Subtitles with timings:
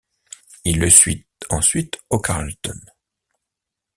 [0.63, 2.73] Il le suit ensuite au Carlton.